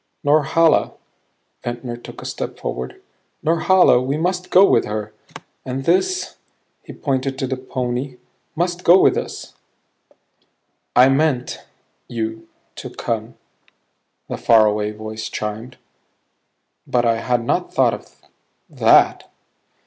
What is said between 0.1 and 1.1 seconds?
"Norhala."